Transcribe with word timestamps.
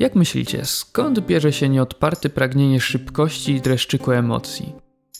Jak 0.00 0.14
myślicie, 0.14 0.64
skąd 0.64 1.20
bierze 1.20 1.52
się 1.52 1.68
nieodparte 1.68 2.28
pragnienie 2.28 2.80
szybkości 2.80 3.52
i 3.52 3.60
dreszczyku 3.60 4.12
emocji? 4.12 4.72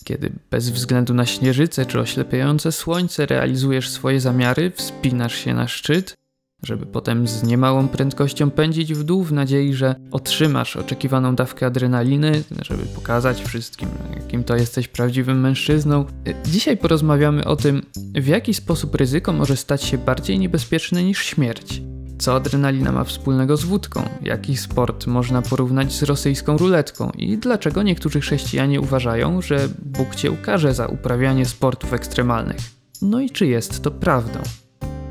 Kiedy 0.05 0.33
bez 0.51 0.71
względu 0.71 1.15
na 1.15 1.27
śnieżycę 1.27 1.87
czy 1.87 2.01
oślepiające 2.01 2.73
słońce 2.73 3.27
realizujesz 3.27 3.91
swoje 3.91 4.21
zamiary, 4.21 4.73
wspinasz 4.77 5.35
się 5.35 5.55
na 5.55 5.69
szczyt, 5.69 6.15
żeby 6.63 6.87
potem 6.87 7.29
z 7.29 7.43
niemałą 7.43 7.89
prędkością 7.89 8.51
pędzić 8.51 8.95
w 8.95 9.05
dół 9.05 9.23
w 9.23 9.33
nadziei, 9.33 9.75
że 9.75 9.95
otrzymasz 10.11 10.77
oczekiwaną 10.77 11.35
dawkę 11.35 11.67
adrenaliny, 11.67 12.43
żeby 12.63 12.83
pokazać 12.83 13.43
wszystkim, 13.43 13.89
jakim 14.17 14.45
to 14.45 14.57
jesteś 14.57 14.89
prawdziwym 14.89 15.41
mężczyzną. 15.41 16.05
Dzisiaj 16.47 16.77
porozmawiamy 16.77 17.45
o 17.45 17.57
tym, 17.57 17.83
w 18.15 18.27
jaki 18.27 18.55
sposób 18.55 18.95
ryzyko 18.95 19.33
może 19.33 19.57
stać 19.57 19.83
się 19.83 19.99
bardziej 19.99 20.39
niebezpieczne 20.39 21.03
niż 21.03 21.25
śmierć. 21.25 21.83
Co 22.21 22.35
adrenalina 22.35 22.93
ma 22.93 23.05
wspólnego 23.05 23.57
z 23.57 23.65
wódką? 23.65 24.03
Jaki 24.23 24.57
sport 24.57 25.07
można 25.07 25.43
porównać 25.43 25.93
z 25.93 26.03
rosyjską 26.03 26.57
ruletką? 26.57 27.11
I 27.17 27.39
dlaczego 27.39 27.83
niektórzy 27.83 28.21
chrześcijanie 28.21 28.81
uważają, 28.81 29.43
że 29.43 29.69
Bóg 29.83 30.15
cię 30.15 30.31
ukarze 30.31 30.75
za 30.75 30.87
uprawianie 30.87 31.47
sportów 31.47 31.93
ekstremalnych? 31.93 32.57
No 33.03 33.21
i 33.21 33.31
czy 33.31 33.47
jest 33.47 33.83
to 33.83 33.91
prawdą? 33.91 34.39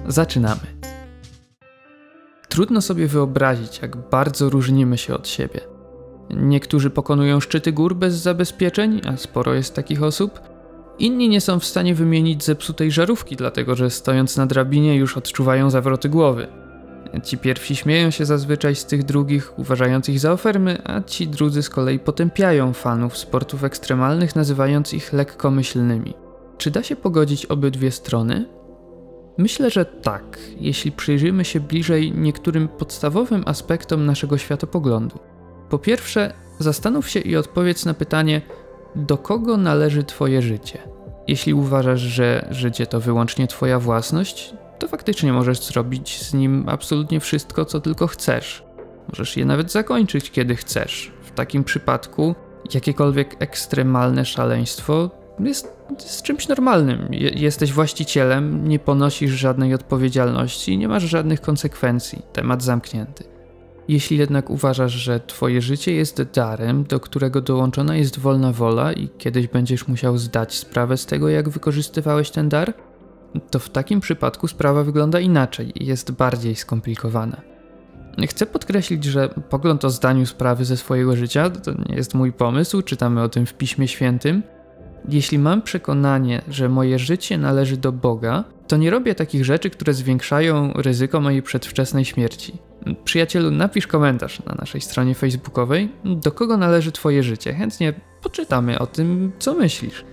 Zaczynamy. 0.08 0.62
Trudno 2.50 2.82
sobie 2.82 3.08
wyobrazić, 3.08 3.80
jak 3.82 4.10
bardzo 4.10 4.50
różnimy 4.50 4.98
się 4.98 5.14
od 5.14 5.28
siebie. 5.28 5.60
Niektórzy 6.30 6.90
pokonują 6.90 7.40
szczyty 7.40 7.72
gór 7.72 7.96
bez 7.96 8.16
zabezpieczeń, 8.16 9.02
a 9.08 9.18
sporo 9.18 9.54
jest 9.54 9.76
takich 9.76 10.04
osób. 10.04 10.40
Inni 11.00 11.30
nie 11.30 11.42
są 11.42 11.60
w 11.60 11.66
stanie 11.66 11.96
wymienić 11.96 12.44
zepsutej 12.44 12.92
żarówki, 12.92 13.36
dlatego 13.36 13.76
że 13.76 13.90
stojąc 13.90 14.38
na 14.38 14.46
drabinie 14.46 14.96
już 14.96 15.18
odczuwają 15.18 15.70
zawroty 15.70 16.10
głowy. 16.10 16.69
Ci 17.24 17.38
pierwsi 17.38 17.76
śmieją 17.76 18.12
się 18.12 18.26
zazwyczaj 18.26 18.76
z 18.76 18.86
tych 18.86 19.04
drugich, 19.04 19.60
uważając 19.60 20.10
ich 20.10 20.20
za 20.20 20.32
ofermy, 20.32 20.82
a 20.84 21.02
ci 21.02 21.28
drudzy 21.28 21.64
z 21.64 21.70
kolei 21.70 22.00
potępiają 22.00 22.74
fanów 22.74 23.18
sportów 23.18 23.64
ekstremalnych, 23.64 24.36
nazywając 24.36 24.94
ich 24.94 25.14
lekkomyślnymi. 25.14 26.14
Czy 26.58 26.72
da 26.72 26.84
się 26.84 26.96
pogodzić 26.96 27.46
obydwie 27.46 27.92
strony? 27.92 28.46
Myślę, 29.38 29.70
że 29.70 29.86
tak, 29.86 30.40
jeśli 30.60 30.92
przyjrzymy 30.92 31.46
się 31.46 31.60
bliżej 31.60 32.12
niektórym 32.12 32.68
podstawowym 32.68 33.44
aspektom 33.46 34.06
naszego 34.06 34.38
światopoglądu. 34.38 35.20
Po 35.70 35.80
pierwsze, 35.80 36.34
zastanów 36.60 37.10
się 37.10 37.20
i 37.20 37.36
odpowiedz 37.36 37.86
na 37.86 37.94
pytanie, 37.94 38.42
do 38.96 39.18
kogo 39.18 39.58
należy 39.58 40.04
Twoje 40.04 40.42
życie. 40.42 40.80
Jeśli 41.28 41.54
uważasz, 41.54 42.00
że 42.00 42.48
życie 42.52 42.86
to 42.86 43.00
wyłącznie 43.00 43.48
Twoja 43.48 43.80
własność, 43.80 44.54
to 44.80 44.88
faktycznie 44.88 45.34
możesz 45.34 45.60
zrobić 45.60 46.22
z 46.22 46.34
nim 46.34 46.70
absolutnie 46.70 47.20
wszystko, 47.20 47.66
co 47.66 47.82
tylko 47.82 48.08
chcesz. 48.08 48.64
Możesz 49.10 49.38
je 49.38 49.46
nawet 49.46 49.72
zakończyć, 49.72 50.32
kiedy 50.32 50.56
chcesz. 50.56 51.12
W 51.24 51.32
takim 51.32 51.64
przypadku 51.64 52.36
jakiekolwiek 52.74 53.36
ekstremalne 53.40 54.26
szaleństwo 54.26 55.10
jest, 55.40 55.78
jest 56.04 56.22
czymś 56.22 56.48
normalnym. 56.48 57.08
Je, 57.12 57.30
jesteś 57.30 57.74
właścicielem, 57.74 58.68
nie 58.68 58.80
ponosisz 58.80 59.32
żadnej 59.32 59.74
odpowiedzialności, 59.74 60.78
nie 60.78 60.88
masz 60.88 61.04
żadnych 61.04 61.42
konsekwencji. 61.42 62.22
Temat 62.34 62.64
zamknięty. 62.64 63.24
Jeśli 63.88 64.18
jednak 64.18 64.50
uważasz, 64.50 64.92
że 64.92 65.20
Twoje 65.20 65.62
życie 65.62 65.94
jest 65.94 66.22
darem, 66.22 66.84
do 66.84 67.00
którego 67.00 67.42
dołączona 67.42 67.96
jest 67.96 68.20
wolna 68.20 68.52
wola 68.52 68.94
i 68.94 69.10
kiedyś 69.18 69.48
będziesz 69.48 69.88
musiał 69.88 70.18
zdać 70.18 70.56
sprawę 70.56 70.98
z 70.98 71.06
tego, 71.06 71.30
jak 71.30 71.50
wykorzystywałeś 71.50 72.32
ten 72.32 72.50
dar, 72.50 72.74
to 73.52 73.60
w 73.60 73.70
takim 73.70 74.00
przypadku 74.00 74.48
sprawa 74.48 74.84
wygląda 74.84 75.20
inaczej 75.20 75.84
i 75.84 75.86
jest 75.86 76.12
bardziej 76.12 76.56
skomplikowana. 76.56 77.42
Chcę 78.28 78.46
podkreślić, 78.46 79.04
że 79.04 79.30
pogląd 79.50 79.86
o 79.86 79.90
zdaniu 79.90 80.26
sprawy 80.26 80.66
ze 80.66 80.78
swojego 80.78 81.16
życia 81.16 81.50
to 81.50 81.72
nie 81.72 81.96
jest 81.96 82.14
mój 82.14 82.34
pomysł, 82.34 82.82
czytamy 82.82 83.22
o 83.22 83.30
tym 83.30 83.46
w 83.46 83.54
Piśmie 83.54 83.88
Świętym. 83.88 84.44
Jeśli 85.10 85.40
mam 85.40 85.62
przekonanie, 85.62 86.42
że 86.48 86.70
moje 86.70 87.00
życie 87.00 87.38
należy 87.38 87.78
do 87.78 87.92
Boga, 87.92 88.44
to 88.68 88.78
nie 88.78 88.90
robię 88.90 89.16
takich 89.16 89.46
rzeczy, 89.46 89.70
które 89.70 89.94
zwiększają 89.94 90.74
ryzyko 90.74 91.22
mojej 91.22 91.42
przedwczesnej 91.42 92.06
śmierci. 92.06 92.58
Przyjacielu, 93.04 93.52
napisz 93.52 93.88
komentarz 93.88 94.46
na 94.46 94.56
naszej 94.56 94.82
stronie 94.82 95.16
facebookowej, 95.16 95.90
do 96.06 96.32
kogo 96.32 96.58
należy 96.58 96.92
Twoje 96.92 97.24
życie. 97.24 97.54
Chętnie 97.54 97.94
poczytamy 98.22 98.80
o 98.80 98.88
tym, 98.88 99.32
co 99.40 99.54
myślisz. 99.54 100.06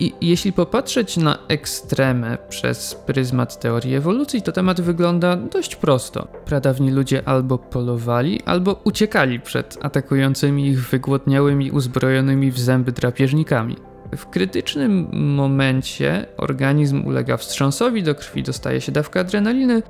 I 0.00 0.14
jeśli 0.20 0.52
popatrzeć 0.52 1.16
na 1.16 1.38
ekstremę 1.48 2.38
przez 2.48 2.94
pryzmat 2.94 3.60
teorii 3.60 3.94
ewolucji, 3.94 4.42
to 4.42 4.52
temat 4.52 4.80
wygląda 4.80 5.36
dość 5.36 5.76
prosto. 5.76 6.28
Pradawni 6.44 6.90
ludzie 6.90 7.28
albo 7.28 7.58
polowali, 7.58 8.42
albo 8.44 8.80
uciekali 8.84 9.40
przed 9.40 9.78
atakującymi 9.82 10.66
ich 10.66 10.88
wygłodniałymi, 10.88 11.70
uzbrojonymi 11.70 12.50
w 12.50 12.58
zęby 12.58 12.92
drapieżnikami. 12.92 13.76
W 14.16 14.26
krytycznym 14.26 15.08
momencie 15.34 16.26
organizm 16.36 17.06
ulega 17.06 17.36
wstrząsowi, 17.36 18.02
do 18.02 18.14
krwi 18.14 18.42
dostaje 18.42 18.80
się 18.80 18.92
dawka 18.92 19.20
adrenaliny 19.20 19.82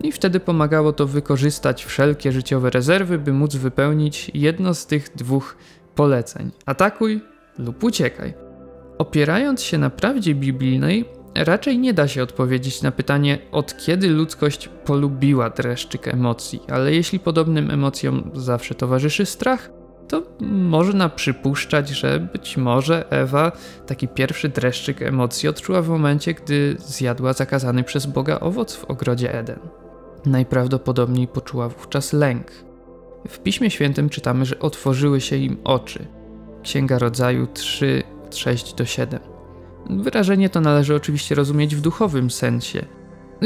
i 0.00 0.12
wtedy 0.12 0.40
pomagało 0.40 0.92
to 0.92 1.06
wykorzystać 1.06 1.84
wszelkie 1.84 2.32
życiowe 2.32 2.70
rezerwy, 2.70 3.18
by 3.18 3.32
móc 3.32 3.56
wypełnić 3.56 4.30
jedno 4.34 4.74
z 4.74 4.86
tych 4.86 5.08
dwóch 5.16 5.56
poleceń: 5.94 6.50
atakuj 6.66 7.20
lub 7.58 7.84
uciekaj. 7.84 8.51
Opierając 8.98 9.62
się 9.62 9.78
na 9.78 9.90
prawdzie 9.90 10.34
biblijnej, 10.34 11.04
raczej 11.34 11.78
nie 11.78 11.94
da 11.94 12.08
się 12.08 12.22
odpowiedzieć 12.22 12.82
na 12.82 12.92
pytanie, 12.92 13.38
od 13.52 13.76
kiedy 13.76 14.08
ludzkość 14.08 14.68
polubiła 14.68 15.50
dreszczyk 15.50 16.08
emocji, 16.08 16.60
ale 16.68 16.94
jeśli 16.94 17.18
podobnym 17.18 17.70
emocjom 17.70 18.30
zawsze 18.34 18.74
towarzyszy 18.74 19.26
strach, 19.26 19.70
to 20.08 20.22
można 20.40 21.08
przypuszczać, 21.08 21.88
że 21.88 22.20
być 22.20 22.56
może 22.56 23.10
Ewa 23.10 23.52
taki 23.86 24.08
pierwszy 24.08 24.48
dreszczyk 24.48 25.02
emocji 25.02 25.48
odczuła 25.48 25.82
w 25.82 25.88
momencie, 25.88 26.34
gdy 26.34 26.76
zjadła 26.78 27.32
zakazany 27.32 27.84
przez 27.84 28.06
Boga 28.06 28.40
owoc 28.40 28.74
w 28.74 28.84
ogrodzie 28.84 29.34
Eden. 29.34 29.58
Najprawdopodobniej 30.26 31.28
poczuła 31.28 31.68
wówczas 31.68 32.12
lęk. 32.12 32.50
W 33.28 33.38
Piśmie 33.38 33.70
Świętym 33.70 34.08
czytamy, 34.08 34.44
że 34.44 34.58
otworzyły 34.58 35.20
się 35.20 35.36
im 35.36 35.56
oczy. 35.64 36.06
Księga 36.62 36.98
Rodzaju 36.98 37.46
3, 37.46 38.02
6 38.36 38.74
do 38.74 38.84
7. 38.84 39.20
Wyrażenie 39.90 40.50
to 40.50 40.60
należy 40.60 40.94
oczywiście 40.94 41.34
rozumieć 41.34 41.76
w 41.76 41.80
duchowym 41.80 42.30
sensie. 42.30 42.86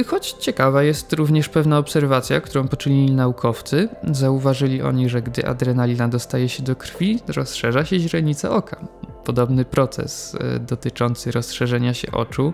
Choć 0.06 0.32
ciekawa 0.32 0.82
jest 0.82 1.12
również 1.12 1.48
pewna 1.48 1.78
obserwacja, 1.78 2.40
którą 2.40 2.68
poczynili 2.68 3.12
naukowcy. 3.12 3.88
Zauważyli 4.10 4.82
oni, 4.82 5.08
że 5.08 5.22
gdy 5.22 5.46
adrenalina 5.46 6.08
dostaje 6.08 6.48
się 6.48 6.62
do 6.62 6.76
krwi, 6.76 7.20
rozszerza 7.28 7.84
się 7.84 7.98
źrenica 7.98 8.50
oka. 8.50 8.86
Podobny 9.24 9.64
proces 9.64 10.36
e, 10.40 10.58
dotyczący 10.58 11.30
rozszerzenia 11.32 11.94
się 11.94 12.12
oczu 12.12 12.52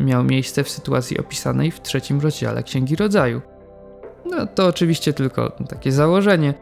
miał 0.00 0.24
miejsce 0.24 0.64
w 0.64 0.70
sytuacji 0.70 1.18
opisanej 1.18 1.70
w 1.70 1.82
trzecim 1.82 2.20
rozdziale 2.20 2.62
Księgi 2.62 2.96
Rodzaju. 2.96 3.40
No 4.30 4.46
to 4.46 4.66
oczywiście 4.66 5.12
tylko 5.12 5.50
takie 5.68 5.92
założenie. 5.92 6.54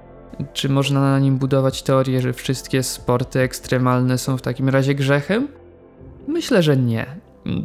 Czy 0.53 0.69
można 0.69 1.01
na 1.01 1.19
nim 1.19 1.39
budować 1.39 1.83
teorię, 1.83 2.21
że 2.21 2.33
wszystkie 2.33 2.83
sporty 2.83 3.41
ekstremalne 3.41 4.19
są 4.19 4.37
w 4.37 4.43
takim 4.43 4.69
razie 4.69 4.95
grzechem? 4.95 5.49
Myślę, 6.29 6.63
że 6.63 6.77
nie. 6.77 7.07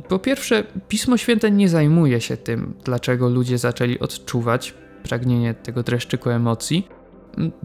Po 0.07 0.19
pierwsze, 0.19 0.63
Pismo 0.87 1.17
Święte 1.17 1.51
nie 1.51 1.69
zajmuje 1.69 2.21
się 2.21 2.37
tym, 2.37 2.73
dlaczego 2.85 3.29
ludzie 3.29 3.57
zaczęli 3.57 3.99
odczuwać 3.99 4.73
pragnienie 5.03 5.53
tego 5.53 5.83
dreszczyku 5.83 6.29
emocji. 6.29 6.87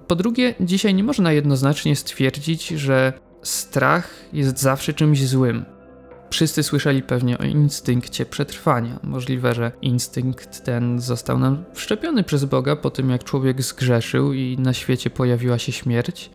Po 0.06 0.16
drugie, 0.16 0.54
dzisiaj 0.60 0.94
nie 0.94 1.04
można 1.04 1.32
jednoznacznie 1.32 1.96
stwierdzić, 1.96 2.68
że 2.68 3.12
strach 3.42 4.10
jest 4.32 4.58
zawsze 4.58 4.92
czymś 4.92 5.26
złym. 5.26 5.64
Wszyscy 6.34 6.62
słyszeli 6.62 7.02
pewnie 7.02 7.38
o 7.38 7.44
instynkcie 7.44 8.26
przetrwania. 8.26 9.00
Możliwe, 9.02 9.54
że 9.54 9.72
instynkt 9.82 10.64
ten 10.64 11.00
został 11.00 11.38
nam 11.38 11.64
wszczepiony 11.74 12.24
przez 12.24 12.44
Boga 12.44 12.76
po 12.76 12.90
tym, 12.90 13.10
jak 13.10 13.24
człowiek 13.24 13.62
zgrzeszył 13.62 14.32
i 14.32 14.56
na 14.58 14.72
świecie 14.72 15.10
pojawiła 15.10 15.58
się 15.58 15.72
śmierć. 15.72 16.30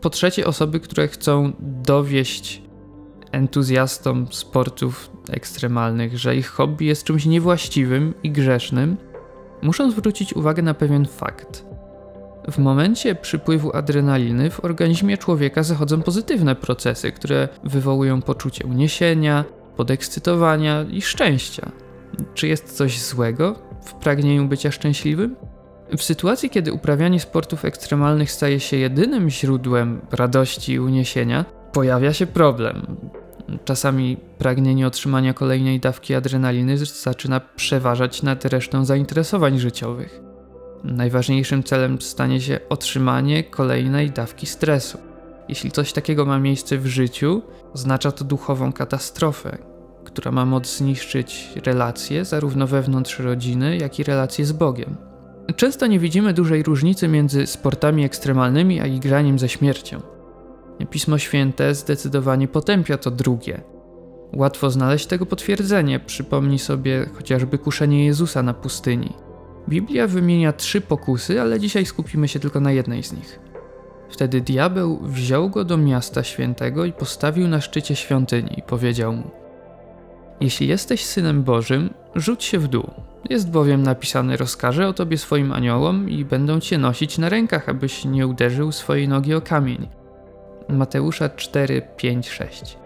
Po 0.00 0.10
trzecie, 0.10 0.46
osoby, 0.46 0.80
które 0.80 1.08
chcą 1.08 1.52
dowieść 1.60 2.62
entuzjastom 3.32 4.26
sportów 4.30 5.10
ekstremalnych, 5.30 6.18
że 6.18 6.36
ich 6.36 6.48
hobby 6.48 6.84
jest 6.84 7.04
czymś 7.04 7.26
niewłaściwym 7.26 8.14
i 8.22 8.30
grzesznym, 8.30 8.96
muszą 9.62 9.90
zwrócić 9.90 10.32
uwagę 10.32 10.62
na 10.62 10.74
pewien 10.74 11.06
fakt. 11.06 11.69
W 12.48 12.58
momencie 12.58 13.14
przypływu 13.14 13.76
adrenaliny 13.76 14.50
w 14.50 14.64
organizmie 14.64 15.18
człowieka 15.18 15.62
zachodzą 15.62 16.02
pozytywne 16.02 16.54
procesy, 16.56 17.12
które 17.12 17.48
wywołują 17.64 18.22
poczucie 18.22 18.66
uniesienia, 18.66 19.44
podekscytowania 19.76 20.82
i 20.90 21.02
szczęścia. 21.02 21.72
Czy 22.34 22.48
jest 22.48 22.76
coś 22.76 23.00
złego 23.02 23.54
w 23.84 23.94
pragnieniu 23.94 24.48
bycia 24.48 24.70
szczęśliwym? 24.70 25.36
W 25.96 26.02
sytuacji, 26.02 26.50
kiedy 26.50 26.72
uprawianie 26.72 27.20
sportów 27.20 27.64
ekstremalnych 27.64 28.30
staje 28.30 28.60
się 28.60 28.76
jedynym 28.76 29.30
źródłem 29.30 30.00
radości 30.12 30.72
i 30.72 30.80
uniesienia, 30.80 31.44
pojawia 31.72 32.12
się 32.12 32.26
problem. 32.26 32.86
Czasami 33.64 34.16
pragnienie 34.38 34.86
otrzymania 34.86 35.34
kolejnej 35.34 35.80
dawki 35.80 36.14
adrenaliny 36.14 36.78
zaczyna 36.78 37.40
przeważać 37.56 38.22
nad 38.22 38.44
resztą 38.44 38.84
zainteresowań 38.84 39.58
życiowych. 39.58 40.29
Najważniejszym 40.84 41.62
celem 41.62 42.00
stanie 42.00 42.40
się 42.40 42.60
otrzymanie 42.68 43.44
kolejnej 43.44 44.10
dawki 44.10 44.46
stresu. 44.46 44.98
Jeśli 45.48 45.70
coś 45.70 45.92
takiego 45.92 46.24
ma 46.24 46.38
miejsce 46.38 46.78
w 46.78 46.86
życiu, 46.86 47.42
oznacza 47.74 48.12
to 48.12 48.24
duchową 48.24 48.72
katastrofę, 48.72 49.58
która 50.04 50.30
ma 50.30 50.46
moc 50.46 50.76
zniszczyć 50.76 51.48
relacje 51.64 52.24
zarówno 52.24 52.66
wewnątrz 52.66 53.18
rodziny, 53.18 53.76
jak 53.76 53.98
i 53.98 54.04
relacje 54.04 54.44
z 54.44 54.52
Bogiem. 54.52 54.96
Często 55.56 55.86
nie 55.86 55.98
widzimy 55.98 56.32
dużej 56.32 56.62
różnicy 56.62 57.08
między 57.08 57.46
sportami 57.46 58.04
ekstremalnymi 58.04 58.80
a 58.80 58.86
igraniem 58.86 59.38
ze 59.38 59.48
śmiercią. 59.48 60.00
Pismo 60.90 61.18
Święte 61.18 61.74
zdecydowanie 61.74 62.48
potępia 62.48 62.98
to 62.98 63.10
drugie. 63.10 63.60
Łatwo 64.32 64.70
znaleźć 64.70 65.06
tego 65.06 65.26
potwierdzenie, 65.26 66.00
przypomnij 66.00 66.58
sobie 66.58 67.06
chociażby 67.14 67.58
kuszenie 67.58 68.06
Jezusa 68.06 68.42
na 68.42 68.54
pustyni. 68.54 69.12
Biblia 69.68 70.06
wymienia 70.06 70.52
trzy 70.52 70.80
pokusy, 70.80 71.40
ale 71.40 71.60
dzisiaj 71.60 71.86
skupimy 71.86 72.28
się 72.28 72.40
tylko 72.40 72.60
na 72.60 72.72
jednej 72.72 73.02
z 73.02 73.12
nich. 73.12 73.40
Wtedy 74.10 74.40
diabeł 74.40 75.00
wziął 75.02 75.50
go 75.50 75.64
do 75.64 75.76
miasta 75.76 76.22
świętego 76.22 76.84
i 76.84 76.92
postawił 76.92 77.48
na 77.48 77.60
szczycie 77.60 77.96
świątyni 77.96 78.58
i 78.58 78.62
powiedział 78.62 79.12
mu: 79.12 79.30
Jeśli 80.40 80.68
jesteś 80.68 81.04
synem 81.04 81.42
Bożym, 81.42 81.94
rzuć 82.14 82.44
się 82.44 82.58
w 82.58 82.68
dół. 82.68 82.90
Jest 83.30 83.50
bowiem 83.50 83.82
napisane: 83.82 84.36
Rozkażę 84.36 84.88
o 84.88 84.92
tobie 84.92 85.18
swoim 85.18 85.52
aniołom 85.52 86.10
i 86.10 86.24
będą 86.24 86.60
cię 86.60 86.78
nosić 86.78 87.18
na 87.18 87.28
rękach, 87.28 87.68
abyś 87.68 88.04
nie 88.04 88.26
uderzył 88.26 88.72
swojej 88.72 89.08
nogi 89.08 89.34
o 89.34 89.40
kamień. 89.40 89.88
Mateusza 90.68 91.28
4, 91.28 91.82
5, 91.96 92.28
6. 92.28 92.79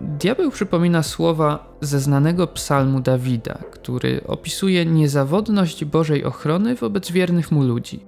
Diabeł 0.00 0.50
przypomina 0.50 1.02
słowa 1.02 1.76
ze 1.80 2.00
znanego 2.00 2.46
psalmu 2.46 3.00
Dawida, 3.00 3.58
który 3.70 4.20
opisuje 4.26 4.86
niezawodność 4.86 5.84
Bożej 5.84 6.24
ochrony 6.24 6.74
wobec 6.74 7.10
wiernych 7.10 7.52
mu 7.52 7.62
ludzi. 7.62 8.06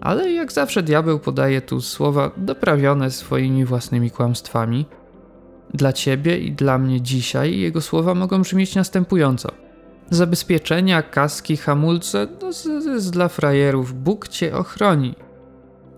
Ale 0.00 0.32
jak 0.32 0.52
zawsze 0.52 0.82
diabeł 0.82 1.18
podaje 1.18 1.60
tu 1.60 1.80
słowa 1.80 2.30
doprawione 2.36 3.10
swoimi 3.10 3.64
własnymi 3.64 4.10
kłamstwami. 4.10 4.86
Dla 5.74 5.92
ciebie 5.92 6.38
i 6.38 6.52
dla 6.52 6.78
mnie 6.78 7.00
dzisiaj 7.00 7.58
jego 7.58 7.80
słowa 7.80 8.14
mogą 8.14 8.42
brzmieć 8.42 8.74
następująco. 8.74 9.52
Zabezpieczenia, 10.10 11.02
kaski, 11.02 11.56
hamulce 11.56 12.26
to 12.26 12.46
jest 12.92 13.10
dla 13.10 13.28
frajerów. 13.28 14.02
Bóg 14.02 14.28
cię 14.28 14.56
ochroni. 14.56 15.14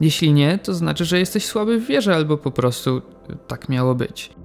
Jeśli 0.00 0.32
nie, 0.32 0.58
to 0.58 0.74
znaczy, 0.74 1.04
że 1.04 1.18
jesteś 1.18 1.46
słaby 1.46 1.80
w 1.80 1.86
wierze 1.86 2.14
albo 2.14 2.36
po 2.36 2.50
prostu 2.50 3.02
tak 3.46 3.68
miało 3.68 3.94
być. 3.94 4.39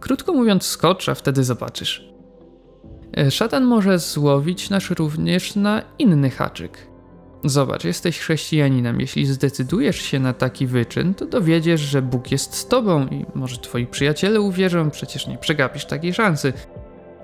Krótko 0.00 0.32
mówiąc, 0.32 0.66
skocz, 0.66 1.08
a 1.08 1.14
wtedy 1.14 1.44
zobaczysz. 1.44 2.08
E, 3.16 3.30
szatan 3.30 3.64
może 3.64 3.98
złowić 3.98 4.70
nas 4.70 4.90
również 4.90 5.56
na 5.56 5.82
inny 5.98 6.30
haczyk. 6.30 6.78
Zobacz, 7.44 7.84
jesteś 7.84 8.18
chrześcijaninem. 8.18 9.00
Jeśli 9.00 9.26
zdecydujesz 9.26 9.96
się 9.96 10.20
na 10.20 10.32
taki 10.32 10.66
wyczyn, 10.66 11.14
to 11.14 11.26
dowiedziesz, 11.26 11.80
że 11.80 12.02
Bóg 12.02 12.32
jest 12.32 12.54
z 12.54 12.66
tobą 12.66 13.06
i 13.06 13.26
może 13.34 13.56
twoi 13.56 13.86
przyjaciele 13.86 14.40
uwierzą, 14.40 14.90
przecież 14.90 15.26
nie 15.26 15.38
przegapisz 15.38 15.84
takiej 15.84 16.14
szansy. 16.14 16.52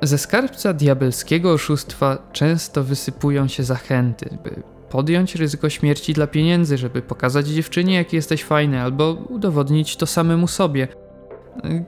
Ze 0.02 0.18
skarbca 0.18 0.72
diabelskiego 0.72 1.52
oszustwa 1.52 2.30
często 2.32 2.84
wysypują 2.84 3.48
się 3.48 3.62
zachęty, 3.62 4.38
by 4.44 4.62
podjąć 4.90 5.34
ryzyko 5.34 5.70
śmierci 5.70 6.12
dla 6.12 6.26
pieniędzy, 6.26 6.78
żeby 6.78 7.02
pokazać 7.02 7.48
dziewczynie, 7.48 7.94
jaki 7.94 8.16
jesteś 8.16 8.44
fajny, 8.44 8.80
albo 8.80 9.12
udowodnić 9.12 9.96
to 9.96 10.06
samemu 10.06 10.46
sobie– 10.46 10.88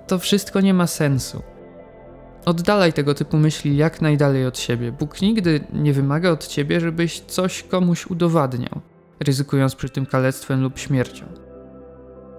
to 0.06 0.18
wszystko 0.18 0.60
nie 0.60 0.74
ma 0.74 0.86
sensu. 0.86 1.42
Oddalaj 2.44 2.92
tego 2.92 3.14
typu 3.14 3.36
myśli 3.36 3.76
jak 3.76 4.02
najdalej 4.02 4.46
od 4.46 4.58
siebie. 4.58 4.92
Bóg 4.92 5.22
nigdy 5.22 5.64
nie 5.72 5.92
wymaga 5.92 6.30
od 6.30 6.46
ciebie, 6.46 6.80
żebyś 6.80 7.20
coś 7.20 7.62
komuś 7.62 8.06
udowadniał, 8.06 8.80
ryzykując 9.20 9.74
przy 9.74 9.88
tym 9.88 10.06
kalectwem 10.06 10.62
lub 10.62 10.78
śmiercią. 10.78 11.24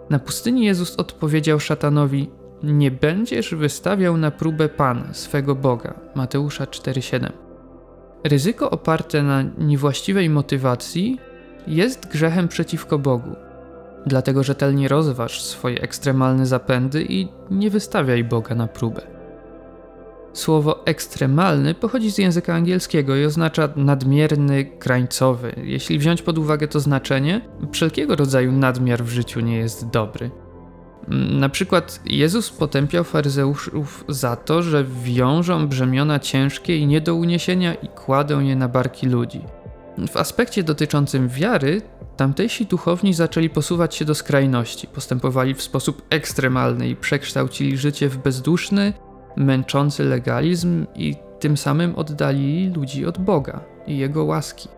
Na 0.09 0.19
pustyni 0.19 0.65
Jezus 0.65 0.95
odpowiedział 0.95 1.59
szatanowi: 1.59 2.29
Nie 2.63 2.91
będziesz 2.91 3.55
wystawiał 3.55 4.17
na 4.17 4.31
próbę 4.31 4.69
Pana, 4.69 5.13
swego 5.13 5.55
Boga. 5.55 5.93
Mateusza 6.15 6.65
4:7. 6.65 7.31
Ryzyko 8.23 8.69
oparte 8.69 9.23
na 9.23 9.43
niewłaściwej 9.57 10.29
motywacji 10.29 11.19
jest 11.67 12.07
grzechem 12.07 12.47
przeciwko 12.47 12.99
Bogu. 12.99 13.35
Dlatego 14.05 14.43
rzetelnie 14.43 14.87
rozważ 14.87 15.41
swoje 15.41 15.81
ekstremalne 15.81 16.45
zapędy 16.45 17.05
i 17.09 17.27
nie 17.51 17.69
wystawiaj 17.69 18.23
Boga 18.23 18.55
na 18.55 18.67
próbę. 18.67 19.01
Słowo 20.33 20.85
ekstremalny 20.85 21.73
pochodzi 21.73 22.11
z 22.11 22.17
języka 22.17 22.53
angielskiego 22.53 23.15
i 23.15 23.25
oznacza 23.25 23.69
nadmierny, 23.75 24.65
krańcowy. 24.65 25.55
Jeśli 25.63 25.99
wziąć 25.99 26.21
pod 26.21 26.37
uwagę 26.37 26.67
to 26.67 26.79
znaczenie, 26.79 27.41
wszelkiego 27.71 28.15
rodzaju 28.15 28.51
nadmiar 28.51 29.03
w 29.03 29.09
życiu 29.09 29.39
nie 29.39 29.57
jest 29.57 29.89
dobry. 29.89 30.31
Na 31.31 31.49
przykład 31.49 31.99
Jezus 32.05 32.51
potępiał 32.51 33.03
faryzeuszów 33.03 34.05
za 34.09 34.35
to, 34.35 34.61
że 34.61 34.85
wiążą 35.03 35.67
brzemiona 35.67 36.19
ciężkie 36.19 36.77
i 36.77 36.87
nie 36.87 37.01
do 37.01 37.15
uniesienia 37.15 37.73
i 37.73 37.87
kładą 37.87 38.39
je 38.39 38.55
na 38.55 38.67
barki 38.67 39.07
ludzi. 39.07 39.41
W 40.07 40.17
aspekcie 40.17 40.63
dotyczącym 40.63 41.29
wiary, 41.29 41.81
tamtejsi 42.17 42.65
duchowni 42.65 43.13
zaczęli 43.13 43.49
posuwać 43.49 43.95
się 43.95 44.05
do 44.05 44.15
skrajności, 44.15 44.87
postępowali 44.87 45.53
w 45.53 45.61
sposób 45.61 46.01
ekstremalny 46.09 46.89
i 46.89 46.95
przekształcili 46.95 47.77
życie 47.77 48.09
w 48.09 48.17
bezduszny, 48.17 48.93
męczący 49.37 50.03
legalizm 50.03 50.85
i 50.95 51.15
tym 51.39 51.57
samym 51.57 51.95
oddalili 51.95 52.73
ludzi 52.73 53.05
od 53.05 53.17
Boga 53.17 53.59
i 53.87 53.97
Jego 53.97 54.23
łaski. 54.23 54.69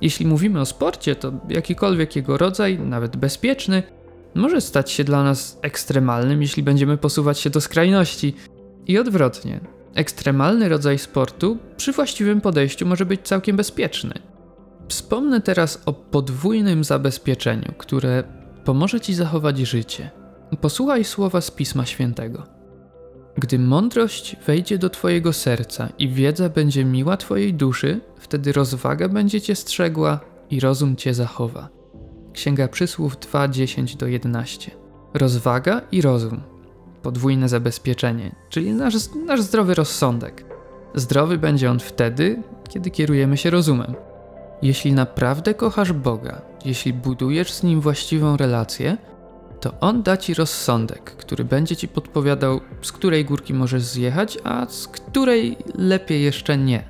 Jeśli 0.00 0.26
mówimy 0.26 0.60
o 0.60 0.66
sporcie, 0.66 1.16
to 1.16 1.32
jakikolwiek 1.48 2.16
jego 2.16 2.38
rodzaj, 2.38 2.78
nawet 2.78 3.16
bezpieczny, 3.16 3.82
może 4.34 4.60
stać 4.60 4.90
się 4.90 5.04
dla 5.04 5.24
nas 5.24 5.58
ekstremalnym, 5.62 6.42
jeśli 6.42 6.62
będziemy 6.62 6.96
posuwać 6.96 7.38
się 7.38 7.50
do 7.50 7.60
skrajności. 7.60 8.34
I 8.86 8.98
odwrotnie, 8.98 9.60
ekstremalny 9.94 10.68
rodzaj 10.68 10.98
sportu 10.98 11.58
przy 11.76 11.92
właściwym 11.92 12.40
podejściu 12.40 12.86
może 12.86 13.06
być 13.06 13.20
całkiem 13.20 13.56
bezpieczny. 13.56 14.14
Wspomnę 14.92 15.40
teraz 15.40 15.82
o 15.86 15.92
podwójnym 15.92 16.84
zabezpieczeniu, 16.84 17.72
które 17.78 18.24
pomoże 18.64 19.00
ci 19.00 19.14
zachować 19.14 19.58
życie. 19.58 20.10
Posłuchaj 20.60 21.04
słowa 21.04 21.40
z 21.40 21.50
Pisma 21.50 21.86
Świętego. 21.86 22.42
Gdy 23.38 23.58
mądrość 23.58 24.36
wejdzie 24.46 24.78
do 24.78 24.90
Twojego 24.90 25.32
serca 25.32 25.88
i 25.98 26.08
wiedza 26.08 26.48
będzie 26.48 26.84
miła 26.84 27.16
Twojej 27.16 27.54
duszy, 27.54 28.00
wtedy 28.18 28.52
rozwaga 28.52 29.08
będzie 29.08 29.40
Cię 29.40 29.56
strzegła 29.56 30.20
i 30.50 30.60
rozum 30.60 30.96
Cię 30.96 31.14
zachowa. 31.14 31.68
Księga 32.32 32.68
Przysłów 32.68 33.16
2, 33.18 33.48
10 33.48 33.96
do 33.96 34.06
11. 34.06 34.70
Rozwaga 35.14 35.80
i 35.92 36.02
rozum. 36.02 36.40
Podwójne 37.02 37.48
zabezpieczenie, 37.48 38.34
czyli 38.48 38.72
nasz, 38.72 38.94
nasz 39.26 39.42
zdrowy 39.42 39.74
rozsądek. 39.74 40.44
Zdrowy 40.94 41.38
będzie 41.38 41.70
on 41.70 41.80
wtedy, 41.80 42.42
kiedy 42.68 42.90
kierujemy 42.90 43.36
się 43.36 43.50
rozumem. 43.50 43.94
Jeśli 44.62 44.92
naprawdę 44.92 45.54
kochasz 45.54 45.92
Boga, 45.92 46.42
jeśli 46.64 46.92
budujesz 46.92 47.52
z 47.52 47.62
Nim 47.62 47.80
właściwą 47.80 48.36
relację, 48.36 48.96
to 49.60 49.72
On 49.80 50.02
da 50.02 50.16
Ci 50.16 50.34
rozsądek, 50.34 51.16
który 51.16 51.44
będzie 51.44 51.76
Ci 51.76 51.88
podpowiadał, 51.88 52.60
z 52.82 52.92
której 52.92 53.24
górki 53.24 53.54
możesz 53.54 53.82
zjechać, 53.82 54.38
a 54.44 54.66
z 54.68 54.88
której 54.88 55.56
lepiej 55.74 56.22
jeszcze 56.22 56.58
nie. 56.58 56.84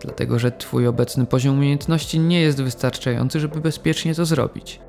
Dlatego, 0.00 0.38
że 0.38 0.52
Twój 0.52 0.86
obecny 0.86 1.26
poziom 1.26 1.58
umiejętności 1.58 2.20
nie 2.20 2.40
jest 2.40 2.62
wystarczający, 2.62 3.40
żeby 3.40 3.60
bezpiecznie 3.60 4.14
to 4.14 4.24
zrobić. 4.24 4.80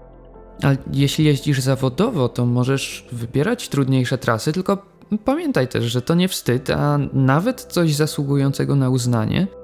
A 0.63 0.67
jeśli 0.93 1.25
jeździsz 1.25 1.61
zawodowo, 1.61 2.29
to 2.29 2.45
możesz 2.45 3.07
wybierać 3.11 3.69
trudniejsze 3.69 4.17
trasy, 4.17 4.53
tylko 4.53 4.85
pamiętaj 5.25 5.67
też, 5.67 5.83
że 5.83 6.01
to 6.01 6.15
nie 6.15 6.27
wstyd, 6.27 6.69
a 6.69 6.99
nawet 7.13 7.61
coś 7.61 7.95
zasługującego 7.95 8.75
na 8.75 8.89
uznanie– 8.89 9.47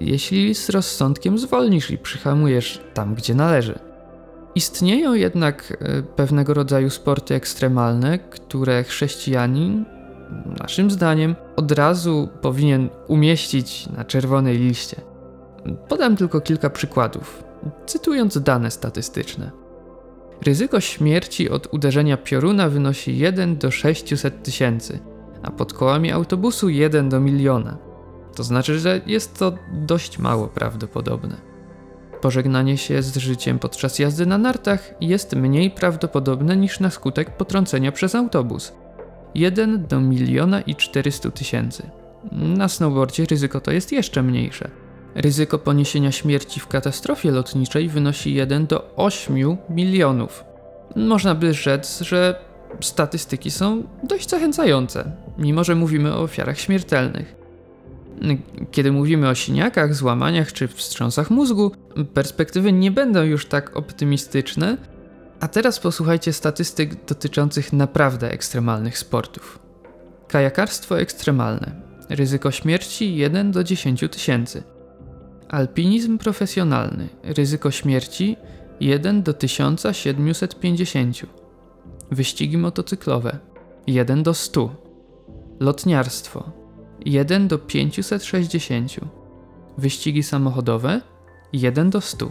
jeśli 0.00 0.54
z 0.54 0.70
rozsądkiem 0.70 1.38
zwolnisz 1.38 1.90
i 1.90 1.98
przyhamujesz 1.98 2.80
tam, 2.94 3.14
gdzie 3.14 3.34
należy. 3.34 3.78
Istnieją 4.54 5.14
jednak 5.14 5.76
e, 5.80 6.02
pewnego 6.02 6.54
rodzaju 6.54 6.90
sporty 6.90 7.34
ekstremalne, 7.34 8.18
które 8.18 8.84
chrześcijanin, 8.84 9.84
naszym 10.60 10.90
zdaniem, 10.90 11.36
od 11.56 11.72
razu 11.72 12.28
powinien 12.40 12.88
umieścić 13.08 13.86
na 13.86 14.04
czerwonej 14.04 14.58
liście. 14.58 14.96
Podam 15.88 16.16
tylko 16.16 16.40
kilka 16.40 16.70
przykładów, 16.70 17.44
cytując 17.86 18.38
dane 18.42 18.70
statystyczne. 18.70 19.50
Ryzyko 20.46 20.80
śmierci 20.80 21.50
od 21.50 21.74
uderzenia 21.74 22.16
pioruna 22.16 22.68
wynosi 22.68 23.18
1 23.18 23.56
do 23.56 23.70
600 23.70 24.42
tysięcy, 24.42 24.98
a 25.42 25.50
pod 25.50 25.72
kołami 25.72 26.12
autobusu 26.12 26.68
1 26.68 27.08
do 27.08 27.20
miliona. 27.20 27.76
To 28.34 28.42
znaczy, 28.42 28.78
że 28.78 29.00
jest 29.06 29.38
to 29.38 29.52
dość 29.72 30.18
mało 30.18 30.48
prawdopodobne. 30.48 31.36
Pożegnanie 32.20 32.76
się 32.78 33.02
z 33.02 33.16
życiem 33.16 33.58
podczas 33.58 33.98
jazdy 33.98 34.26
na 34.26 34.38
nartach 34.38 34.94
jest 35.00 35.32
mniej 35.32 35.70
prawdopodobne 35.70 36.56
niż 36.56 36.80
na 36.80 36.90
skutek 36.90 37.36
potrącenia 37.36 37.92
przez 37.92 38.14
autobus. 38.14 38.72
1 39.34 39.86
do 39.86 40.00
miliona 40.00 40.60
i 40.60 40.74
400 40.74 41.30
tysięcy. 41.30 41.90
Na 42.32 42.68
snowboardzie 42.68 43.24
ryzyko 43.24 43.60
to 43.60 43.70
jest 43.70 43.92
jeszcze 43.92 44.22
mniejsze. 44.22 44.70
Ryzyko 45.14 45.58
poniesienia 45.58 46.12
śmierci 46.12 46.60
w 46.60 46.66
katastrofie 46.66 47.30
lotniczej 47.30 47.88
wynosi 47.88 48.34
1 48.34 48.66
do 48.66 48.94
8 48.96 49.56
milionów. 49.68 50.44
Można 50.96 51.34
by 51.34 51.54
rzec, 51.54 52.00
że 52.00 52.40
statystyki 52.80 53.50
są 53.50 53.82
dość 54.02 54.30
zachęcające, 54.30 55.12
mimo 55.38 55.64
że 55.64 55.74
mówimy 55.74 56.14
o 56.14 56.20
ofiarach 56.20 56.58
śmiertelnych. 56.58 57.43
Kiedy 58.70 58.92
mówimy 58.92 59.28
o 59.28 59.34
siniakach, 59.34 59.94
złamaniach 59.94 60.52
czy 60.52 60.68
wstrząsach 60.68 61.30
mózgu, 61.30 61.72
perspektywy 62.14 62.72
nie 62.72 62.90
będą 62.90 63.22
już 63.22 63.46
tak 63.46 63.76
optymistyczne. 63.76 64.76
A 65.40 65.48
teraz 65.48 65.80
posłuchajcie 65.80 66.32
statystyk 66.32 67.04
dotyczących 67.04 67.72
naprawdę 67.72 68.30
ekstremalnych 68.32 68.98
sportów. 68.98 69.58
Kajakarstwo 70.28 71.00
ekstremalne. 71.00 71.82
Ryzyko 72.08 72.50
śmierci 72.50 73.16
1 73.16 73.52
do 73.52 73.64
10 73.64 74.04
tysięcy. 74.10 74.62
Alpinizm 75.48 76.18
profesjonalny. 76.18 77.08
Ryzyko 77.22 77.70
śmierci 77.70 78.36
1 78.80 79.22
do 79.22 79.32
1750. 79.32 81.16
Wyścigi 82.10 82.58
motocyklowe 82.58 83.38
1 83.86 84.22
do 84.22 84.34
100. 84.34 84.76
Lotniarstwo 85.60 86.63
1 87.04 87.48
do 87.48 87.58
560. 87.58 88.92
Wyścigi 89.78 90.22
samochodowe 90.22 91.00
1 91.52 91.90
do 91.90 92.00
100. 92.00 92.30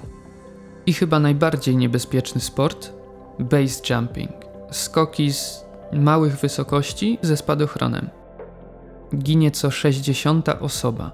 I 0.85 0.93
chyba 0.93 1.19
najbardziej 1.19 1.77
niebezpieczny 1.77 2.41
sport 2.41 2.93
base 3.39 3.81
jumping. 3.89 4.31
Skoki 4.71 5.33
z 5.33 5.65
małych 5.93 6.35
wysokości 6.35 7.17
ze 7.21 7.37
spadochronem. 7.37 8.09
Ginie 9.15 9.51
co 9.51 9.71
60 9.71 10.49
osoba. 10.49 11.11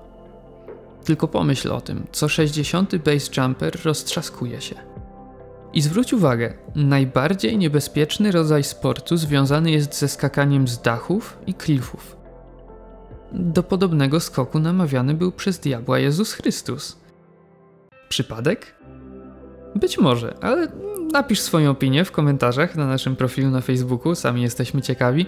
Tylko 1.04 1.28
pomyśl 1.28 1.72
o 1.72 1.82
tym, 1.82 2.08
co 2.12 2.30
60 2.30 2.96
base 2.96 3.32
jumper 3.38 3.80
roztrzaskuje 3.86 4.62
się. 4.62 4.76
I 5.74 5.82
zwróć 5.82 6.14
uwagę, 6.14 6.54
najbardziej 6.76 7.58
niebezpieczny 7.58 8.32
rodzaj 8.32 8.64
sportu 8.64 9.18
związany 9.18 9.72
jest 9.72 10.00
ze 10.00 10.08
skakaniem 10.08 10.68
z 10.68 10.82
dachów 10.82 11.38
i 11.48 11.54
klifów. 11.54 12.19
Do 13.32 13.64
podobnego 13.64 14.20
skoku 14.20 14.60
namawiany 14.60 15.14
był 15.14 15.32
przez 15.32 15.60
diabła 15.60 16.00
Jezus 16.00 16.34
Chrystus. 16.34 16.98
Przypadek? 18.10 18.76
Być 19.76 19.98
może, 19.98 20.38
ale 20.42 20.68
napisz 21.14 21.40
swoją 21.40 21.72
opinię 21.72 22.06
w 22.06 22.12
komentarzach 22.12 22.76
na 22.76 22.88
naszym 22.88 23.16
profilu 23.16 23.50
na 23.50 23.62
Facebooku, 23.62 24.16
sami 24.16 24.42
jesteśmy 24.42 24.82
ciekawi. 24.82 25.26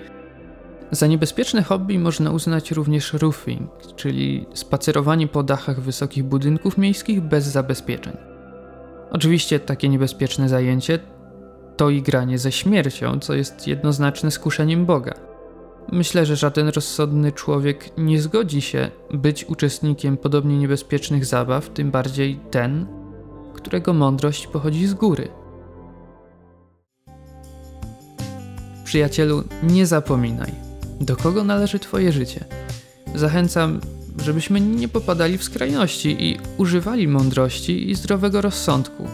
Za 0.91 1.07
niebezpieczne 1.07 1.63
hobby 1.63 1.99
można 1.99 2.31
uznać 2.31 2.71
również 2.71 3.13
roofing, 3.13 3.71
czyli 3.95 4.45
spacerowanie 4.53 5.27
po 5.27 5.43
dachach 5.43 5.81
wysokich 5.81 6.23
budynków 6.23 6.77
miejskich 6.77 7.21
bez 7.21 7.45
zabezpieczeń. 7.45 8.17
Oczywiście 9.11 9.59
takie 9.59 9.89
niebezpieczne 9.89 10.49
zajęcie 10.49 10.99
to 11.77 11.89
i 11.89 12.01
granie 12.01 12.37
ze 12.37 12.51
śmiercią, 12.51 13.19
co 13.19 13.33
jest 13.33 13.67
jednoznaczne 13.67 14.31
skuszeniem 14.31 14.85
Boga. 14.85 15.30
Myślę, 15.91 16.25
że 16.25 16.35
żaden 16.35 16.67
rozsądny 16.67 17.31
człowiek 17.31 17.97
nie 17.97 18.21
zgodzi 18.21 18.61
się 18.61 18.91
być 19.13 19.45
uczestnikiem 19.45 20.17
podobnie 20.17 20.57
niebezpiecznych 20.57 21.25
zabaw, 21.25 21.69
tym 21.69 21.91
bardziej 21.91 22.39
ten, 22.51 22.85
którego 23.53 23.93
mądrość 23.93 24.47
pochodzi 24.47 24.87
z 24.87 24.93
góry. 24.93 25.27
Przyjacielu, 28.83 29.43
nie 29.63 29.85
zapominaj, 29.85 30.51
do 31.01 31.15
kogo 31.15 31.43
należy 31.43 31.79
Twoje 31.79 32.11
życie. 32.11 32.45
Zachęcam, 33.15 33.81
żebyśmy 34.23 34.61
nie 34.61 34.87
popadali 34.87 35.37
w 35.37 35.43
skrajności 35.43 36.17
i 36.19 36.39
używali 36.57 37.07
mądrości 37.07 37.89
i 37.89 37.95
zdrowego 37.95 38.41
rozsądku, 38.41 39.07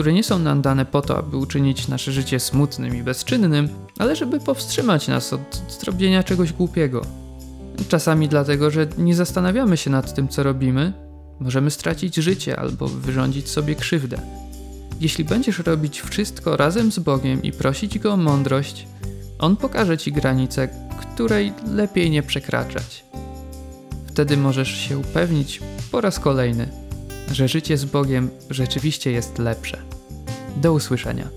które 0.00 0.12
nie 0.12 0.24
są 0.24 0.38
nam 0.38 0.62
dane 0.62 0.84
po 0.84 1.02
to, 1.02 1.18
aby 1.18 1.36
uczynić 1.36 1.88
nasze 1.88 2.12
życie 2.12 2.40
smutnym 2.40 2.96
i 2.96 3.02
bezczynnym, 3.02 3.68
ale 3.98 4.16
żeby 4.16 4.40
powstrzymać 4.40 5.08
nas 5.08 5.32
od 5.32 5.62
zrobienia 5.80 6.22
czegoś 6.22 6.52
głupiego. 6.52 7.02
Czasami 7.88 8.28
dlatego, 8.28 8.70
że 8.70 8.86
nie 8.98 9.14
zastanawiamy 9.14 9.76
się 9.76 9.90
nad 9.90 10.14
tym, 10.14 10.28
co 10.28 10.42
robimy, 10.42 10.92
możemy 11.40 11.70
stracić 11.70 12.16
życie 12.16 12.58
albo 12.58 12.88
wyrządzić 12.88 13.48
sobie 13.48 13.74
krzywdę. 13.74 14.20
Jeśli 15.00 15.24
będziesz 15.24 15.58
robić 15.58 16.00
wszystko 16.00 16.56
razem 16.56 16.92
z 16.92 16.98
Bogiem 16.98 17.42
i 17.42 17.52
prosić 17.52 17.98
Go 17.98 18.12
o 18.12 18.16
mądrość, 18.16 18.86
On 19.38 19.56
pokaże 19.56 19.98
Ci 19.98 20.12
granicę, 20.12 20.68
której 21.00 21.52
lepiej 21.72 22.10
nie 22.10 22.22
przekraczać. 22.22 23.04
Wtedy 24.06 24.36
możesz 24.36 24.88
się 24.88 24.98
upewnić 24.98 25.60
po 25.90 26.00
raz 26.00 26.18
kolejny, 26.18 26.68
że 27.30 27.48
życie 27.48 27.76
z 27.76 27.84
Bogiem 27.84 28.30
rzeczywiście 28.50 29.12
jest 29.12 29.38
lepsze. 29.38 29.82
Do 30.56 30.72
usłyszenia. 30.72 31.28